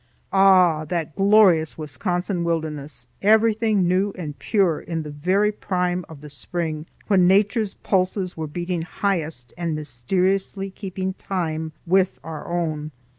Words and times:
Oh, 0.33 0.83
that 0.89 1.15
glorious 1.15 1.77
Wisconsin 1.77 2.43
wilderness! 2.43 3.05
Everything 3.21 3.87
new 3.87 4.13
and 4.17 4.39
pure 4.39 4.79
in 4.81 5.03
the 5.03 5.11
very 5.11 5.51
prime 5.51 6.05
of 6.09 6.21
the 6.21 6.27
spring 6.29 6.87
when 7.05 7.27
Nature's 7.27 7.75
pulses 7.75 8.35
were 8.35 8.47
beating 8.47 8.81
highest 8.81 9.53
and 9.59 9.75
mysteriously 9.75 10.71
keeping 10.71 11.13
time 11.13 11.73
with 11.85 12.19
our 12.23 12.47
own! 12.47 12.89